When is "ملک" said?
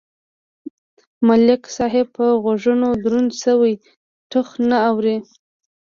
1.27-1.61